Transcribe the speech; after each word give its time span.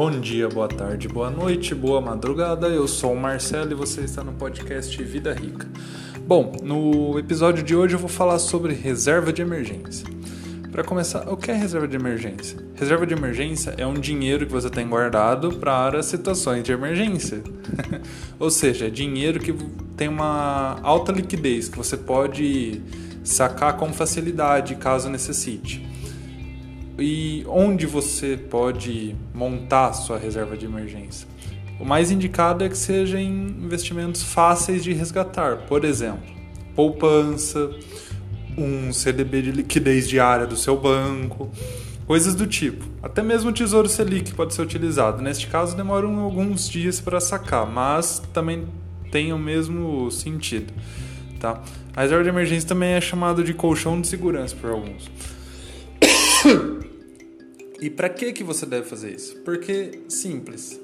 Bom 0.00 0.12
dia, 0.12 0.48
boa 0.48 0.68
tarde, 0.68 1.08
boa 1.08 1.28
noite, 1.28 1.74
boa 1.74 2.00
madrugada. 2.00 2.68
Eu 2.68 2.86
sou 2.86 3.14
o 3.14 3.20
Marcelo 3.20 3.72
e 3.72 3.74
você 3.74 4.02
está 4.02 4.22
no 4.22 4.32
podcast 4.32 4.96
Vida 5.02 5.34
Rica. 5.34 5.66
Bom, 6.24 6.52
no 6.62 7.18
episódio 7.18 7.64
de 7.64 7.74
hoje 7.74 7.96
eu 7.96 7.98
vou 7.98 8.08
falar 8.08 8.38
sobre 8.38 8.72
reserva 8.74 9.32
de 9.32 9.42
emergência. 9.42 10.06
Para 10.70 10.84
começar, 10.84 11.28
o 11.28 11.36
que 11.36 11.50
é 11.50 11.54
reserva 11.54 11.88
de 11.88 11.96
emergência? 11.96 12.56
Reserva 12.76 13.04
de 13.04 13.12
emergência 13.12 13.74
é 13.76 13.84
um 13.84 13.94
dinheiro 13.94 14.46
que 14.46 14.52
você 14.52 14.70
tem 14.70 14.88
guardado 14.88 15.56
para 15.56 16.00
situações 16.00 16.62
de 16.62 16.70
emergência. 16.70 17.42
Ou 18.38 18.52
seja, 18.52 18.86
é 18.86 18.90
dinheiro 18.90 19.40
que 19.40 19.52
tem 19.96 20.06
uma 20.06 20.78
alta 20.80 21.10
liquidez, 21.10 21.68
que 21.68 21.76
você 21.76 21.96
pode 21.96 22.80
sacar 23.24 23.76
com 23.76 23.92
facilidade 23.92 24.76
caso 24.76 25.10
necessite 25.10 25.97
e 26.98 27.44
onde 27.46 27.86
você 27.86 28.36
pode 28.36 29.14
montar 29.32 29.92
sua 29.92 30.18
reserva 30.18 30.56
de 30.56 30.66
emergência. 30.66 31.28
O 31.78 31.84
mais 31.84 32.10
indicado 32.10 32.64
é 32.64 32.68
que 32.68 32.76
sejam 32.76 33.20
investimentos 33.20 34.22
fáceis 34.22 34.82
de 34.82 34.92
resgatar, 34.92 35.58
por 35.68 35.84
exemplo, 35.84 36.24
poupança, 36.74 37.70
um 38.56 38.92
CDB 38.92 39.42
de 39.42 39.52
liquidez 39.52 40.08
diária 40.08 40.46
do 40.46 40.56
seu 40.56 40.76
banco, 40.76 41.48
coisas 42.04 42.34
do 42.34 42.46
tipo. 42.46 42.84
Até 43.00 43.22
mesmo 43.22 43.50
o 43.50 43.52
Tesouro 43.52 43.88
Selic 43.88 44.34
pode 44.34 44.54
ser 44.54 44.62
utilizado. 44.62 45.22
Neste 45.22 45.46
caso, 45.46 45.76
demoram 45.76 46.18
alguns 46.18 46.68
dias 46.68 47.00
para 47.00 47.20
sacar, 47.20 47.64
mas 47.64 48.20
também 48.32 48.66
tem 49.12 49.32
o 49.32 49.38
mesmo 49.38 50.10
sentido. 50.10 50.72
Tá? 51.38 51.62
A 51.94 52.02
reserva 52.02 52.24
de 52.24 52.30
emergência 52.30 52.68
também 52.68 52.94
é 52.94 53.00
chamada 53.00 53.44
de 53.44 53.54
colchão 53.54 54.00
de 54.00 54.08
segurança 54.08 54.56
por 54.56 54.70
alguns. 54.70 55.08
E 57.80 57.88
para 57.88 58.08
que 58.08 58.32
que 58.32 58.42
você 58.42 58.66
deve 58.66 58.88
fazer 58.88 59.14
isso? 59.14 59.36
Porque 59.44 60.00
simples, 60.08 60.80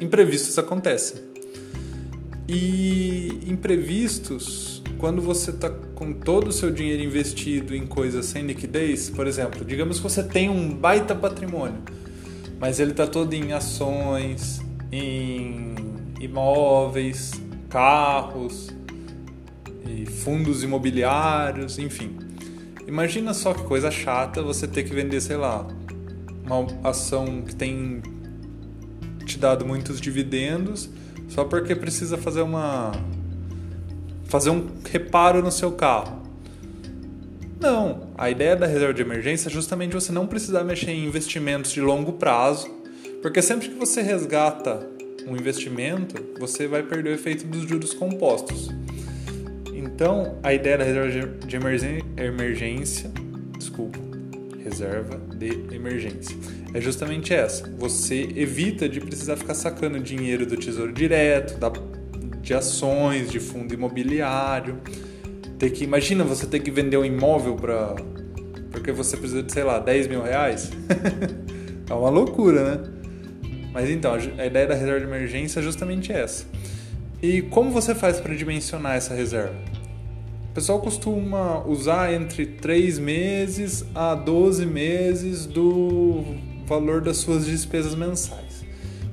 imprevistos 0.00 0.58
acontecem. 0.58 1.20
E 2.48 3.40
imprevistos, 3.46 4.82
quando 4.96 5.20
você 5.20 5.50
está 5.50 5.68
com 5.68 6.14
todo 6.14 6.48
o 6.48 6.52
seu 6.52 6.70
dinheiro 6.70 7.02
investido 7.02 7.76
em 7.76 7.86
coisas 7.86 8.24
sem 8.24 8.46
liquidez, 8.46 9.10
por 9.10 9.26
exemplo, 9.26 9.62
digamos 9.62 9.98
que 9.98 10.02
você 10.02 10.22
tem 10.22 10.48
um 10.48 10.70
baita 10.70 11.14
patrimônio, 11.14 11.82
mas 12.58 12.80
ele 12.80 12.92
está 12.92 13.06
todo 13.06 13.34
em 13.34 13.52
ações, 13.52 14.62
em 14.90 15.74
imóveis, 16.18 17.32
carros, 17.68 18.68
fundos 20.24 20.62
imobiliários, 20.62 21.78
enfim. 21.78 22.27
Imagina 22.88 23.34
só 23.34 23.52
que 23.52 23.62
coisa 23.64 23.90
chata 23.90 24.42
você 24.42 24.66
ter 24.66 24.82
que 24.82 24.94
vender, 24.94 25.20
sei 25.20 25.36
lá, 25.36 25.66
uma 26.42 26.66
ação 26.88 27.42
que 27.42 27.54
tem 27.54 28.00
te 29.26 29.38
dado 29.38 29.66
muitos 29.66 30.00
dividendos 30.00 30.88
só 31.28 31.44
porque 31.44 31.76
precisa 31.76 32.16
fazer 32.16 32.40
uma 32.40 32.92
fazer 34.24 34.48
um 34.48 34.68
reparo 34.90 35.42
no 35.42 35.52
seu 35.52 35.72
carro. 35.72 36.22
Não, 37.60 38.08
a 38.16 38.30
ideia 38.30 38.56
da 38.56 38.66
reserva 38.66 38.94
de 38.94 39.02
emergência 39.02 39.48
é 39.48 39.52
justamente 39.52 39.92
você 39.92 40.10
não 40.10 40.26
precisar 40.26 40.64
mexer 40.64 40.92
em 40.92 41.04
investimentos 41.04 41.72
de 41.72 41.82
longo 41.82 42.14
prazo, 42.14 42.70
porque 43.20 43.42
sempre 43.42 43.68
que 43.68 43.74
você 43.74 44.00
resgata 44.00 44.88
um 45.26 45.36
investimento, 45.36 46.16
você 46.40 46.66
vai 46.66 46.82
perder 46.82 47.10
o 47.10 47.14
efeito 47.14 47.46
dos 47.46 47.68
juros 47.68 47.92
compostos. 47.92 48.70
Então, 49.98 50.38
a 50.44 50.54
ideia 50.54 50.78
da 50.78 50.84
reserva 50.84 51.10
de 51.44 51.56
emergência, 52.22 53.10
desculpa, 53.58 53.98
reserva 54.62 55.20
de 55.34 55.74
emergência. 55.74 56.36
É 56.72 56.80
justamente 56.80 57.34
essa. 57.34 57.68
Você 57.76 58.28
evita 58.36 58.88
de 58.88 59.00
precisar 59.00 59.36
ficar 59.36 59.54
sacando 59.54 59.98
dinheiro 59.98 60.46
do 60.46 60.56
tesouro 60.56 60.92
direto, 60.92 61.58
da, 61.58 61.72
de 62.40 62.54
ações, 62.54 63.28
de 63.28 63.40
fundo 63.40 63.74
imobiliário. 63.74 64.78
Ter 65.58 65.70
que, 65.70 65.82
imagina 65.82 66.22
você 66.22 66.46
ter 66.46 66.60
que 66.60 66.70
vender 66.70 66.96
um 66.96 67.04
imóvel 67.04 67.56
para 67.56 67.96
porque 68.70 68.92
você 68.92 69.16
precisa 69.16 69.42
de, 69.42 69.52
sei 69.52 69.64
lá, 69.64 69.80
10 69.80 70.06
mil 70.06 70.22
reais. 70.22 70.70
é 71.90 71.92
uma 71.92 72.08
loucura, 72.08 72.76
né? 72.76 72.90
Mas 73.72 73.90
então, 73.90 74.14
a 74.14 74.46
ideia 74.46 74.64
da 74.64 74.74
reserva 74.74 75.00
de 75.00 75.06
emergência 75.06 75.58
é 75.58 75.62
justamente 75.64 76.12
essa. 76.12 76.46
E 77.20 77.42
como 77.42 77.72
você 77.72 77.96
faz 77.96 78.20
para 78.20 78.32
dimensionar 78.36 78.94
essa 78.94 79.12
reserva? 79.12 79.56
Pessoal 80.58 80.80
costuma 80.80 81.64
usar 81.68 82.12
entre 82.12 82.44
3 82.44 82.98
meses 82.98 83.84
a 83.94 84.16
12 84.16 84.66
meses 84.66 85.46
do 85.46 86.24
valor 86.66 87.00
das 87.00 87.18
suas 87.18 87.46
despesas 87.46 87.94
mensais. 87.94 88.64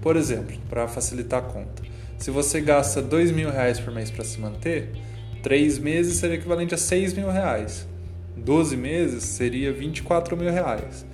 Por 0.00 0.16
exemplo, 0.16 0.56
para 0.70 0.88
facilitar 0.88 1.40
a 1.40 1.46
conta, 1.46 1.82
se 2.16 2.30
você 2.30 2.62
gasta 2.62 3.02
2 3.02 3.30
mil 3.30 3.50
reais 3.50 3.78
por 3.78 3.92
mês 3.92 4.10
para 4.10 4.24
se 4.24 4.40
manter, 4.40 4.92
3 5.42 5.78
meses 5.80 6.16
seria 6.16 6.36
equivalente 6.36 6.72
a 6.72 6.78
6 6.78 7.12
mil 7.12 7.30
reais. 7.30 7.86
12 8.38 8.74
meses 8.74 9.24
seria 9.24 9.70
24 9.70 10.38
mil 10.38 10.50
reais. 10.50 11.04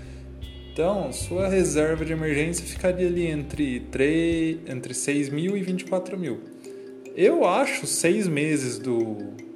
Então, 0.73 1.13
sua 1.13 1.49
reserva 1.49 2.05
de 2.05 2.13
emergência 2.13 2.65
ficaria 2.65 3.09
ali 3.09 3.27
entre, 3.27 3.81
3, 3.91 4.59
entre 4.69 4.95
6 4.95 5.29
mil 5.29 5.57
e 5.57 5.63
24 5.63 6.17
mil. 6.17 6.39
Eu 7.17 7.45
acho 7.45 7.85
6 7.85 8.29
meses 8.29 8.79
do, 8.79 9.50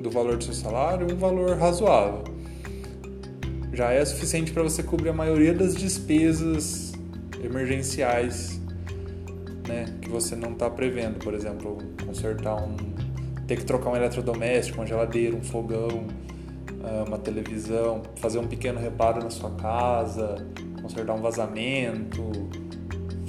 do 0.00 0.10
valor 0.10 0.36
do 0.36 0.44
seu 0.44 0.54
salário 0.54 1.06
um 1.12 1.16
valor 1.16 1.56
razoável. 1.56 2.24
Já 3.72 3.92
é 3.92 4.04
suficiente 4.04 4.52
para 4.52 4.62
você 4.62 4.82
cobrir 4.82 5.10
a 5.10 5.12
maioria 5.12 5.52
das 5.52 5.74
despesas 5.74 6.92
emergenciais 7.42 8.60
né, 9.68 9.84
que 10.00 10.08
você 10.08 10.34
não 10.34 10.52
está 10.52 10.70
prevendo. 10.70 11.18
Por 11.18 11.34
exemplo, 11.34 11.78
consertar 12.04 12.56
um. 12.56 12.76
ter 13.46 13.56
que 13.56 13.64
trocar 13.64 13.90
um 13.90 13.96
eletrodoméstico, 13.96 14.78
uma 14.78 14.86
geladeira, 14.86 15.36
um 15.36 15.42
fogão, 15.42 16.06
ah, 16.82 17.04
uma 17.06 17.18
televisão, 17.18 18.02
fazer 18.16 18.38
um 18.38 18.46
pequeno 18.46 18.80
reparo 18.80 19.22
na 19.22 19.30
sua 19.30 19.50
casa, 19.50 20.46
consertar 20.80 21.14
um 21.14 21.20
vazamento, 21.20 22.22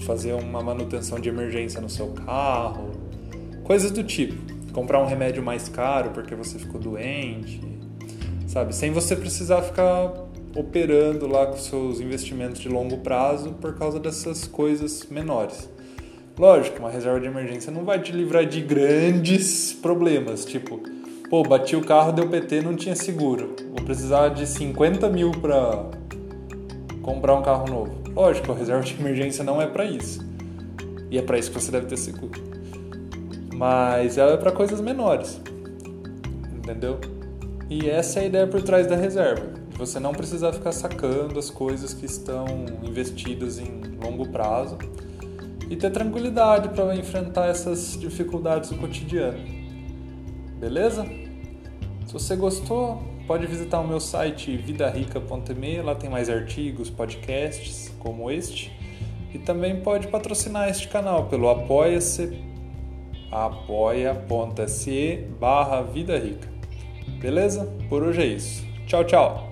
fazer 0.05 0.33
uma 0.33 0.61
manutenção 0.61 1.19
de 1.19 1.27
emergência 1.27 1.81
no 1.81 1.89
seu 1.89 2.07
carro, 2.09 2.91
coisas 3.63 3.91
do 3.91 4.03
tipo 4.03 4.56
comprar 4.77 5.01
um 5.01 5.07
remédio 5.07 5.41
mais 5.41 5.67
caro 5.67 6.11
porque 6.11 6.35
você 6.35 6.59
ficou 6.59 6.79
doente, 6.79 7.59
sabe? 8.45 8.75
Sem 8.75 8.91
você 8.91 9.15
precisar 9.15 9.63
ficar 9.63 10.13
operando 10.55 11.25
lá 11.25 11.47
com 11.47 11.57
seus 11.57 11.99
investimentos 11.99 12.61
de 12.61 12.69
longo 12.69 12.97
prazo 12.97 13.53
por 13.53 13.75
causa 13.75 13.99
dessas 13.99 14.45
coisas 14.45 15.07
menores. 15.09 15.67
Lógico, 16.37 16.77
uma 16.77 16.91
reserva 16.91 17.19
de 17.19 17.25
emergência 17.25 17.71
não 17.71 17.85
vai 17.85 17.99
te 17.99 18.11
livrar 18.11 18.45
de 18.45 18.61
grandes 18.61 19.73
problemas, 19.73 20.45
tipo, 20.45 20.79
pô, 21.27 21.41
bati 21.41 21.75
o 21.75 21.81
carro, 21.81 22.11
deu 22.11 22.29
PT, 22.29 22.61
não 22.61 22.75
tinha 22.75 22.95
seguro. 22.95 23.55
Vou 23.75 23.83
precisar 23.83 24.29
de 24.29 24.45
50 24.45 25.09
mil 25.09 25.31
para 25.31 25.89
comprar 27.01 27.33
um 27.33 27.41
carro 27.41 27.67
novo. 27.67 27.95
Lógico, 28.13 28.51
a 28.51 28.55
reserva 28.55 28.83
de 28.83 28.93
emergência 28.93 29.43
não 29.43 29.59
é 29.59 29.65
para 29.65 29.85
isso. 29.85 30.23
E 31.09 31.17
é 31.17 31.21
para 31.23 31.39
isso 31.39 31.49
que 31.49 31.59
você 31.59 31.71
deve 31.71 31.87
ter 31.87 31.97
seguro 31.97 32.56
mas 33.57 34.19
ela 34.19 34.33
é 34.33 34.37
para 34.37 34.51
coisas 34.51 34.79
menores, 34.79 35.41
entendeu? 36.55 36.99
E 37.67 37.89
essa 37.89 38.19
é 38.19 38.23
a 38.23 38.25
ideia 38.27 38.47
por 38.47 38.61
trás 38.61 38.85
da 38.85 38.95
reserva, 38.95 39.47
você 39.75 39.99
não 39.99 40.13
precisar 40.13 40.53
ficar 40.53 40.71
sacando 40.71 41.39
as 41.39 41.49
coisas 41.49 41.91
que 41.91 42.05
estão 42.05 42.45
investidas 42.83 43.57
em 43.57 43.81
longo 44.01 44.29
prazo 44.29 44.77
e 45.69 45.75
ter 45.75 45.89
tranquilidade 45.89 46.69
para 46.69 46.95
enfrentar 46.95 47.47
essas 47.47 47.97
dificuldades 47.99 48.69
do 48.69 48.77
cotidiano. 48.77 49.39
Beleza? 50.59 51.03
Se 52.05 52.13
você 52.13 52.35
gostou, 52.35 53.01
pode 53.25 53.47
visitar 53.47 53.79
o 53.79 53.87
meu 53.87 53.99
site 53.99 54.55
vidarica.me, 54.55 55.81
lá 55.81 55.95
tem 55.95 56.09
mais 56.09 56.29
artigos, 56.29 56.89
podcasts 56.91 57.91
como 57.99 58.29
este. 58.31 58.71
E 59.33 59.39
também 59.39 59.81
pode 59.81 60.07
patrocinar 60.07 60.69
este 60.69 60.87
canal 60.87 61.25
pelo 61.25 61.49
apoia-se 61.49 62.47
apoia.se 63.31 65.27
barra 65.39 65.81
Vida 65.81 66.17
Rica. 66.17 66.47
Beleza? 67.19 67.65
Por 67.89 68.03
hoje 68.03 68.21
é 68.21 68.25
isso. 68.25 68.65
Tchau, 68.85 69.03
tchau! 69.03 69.46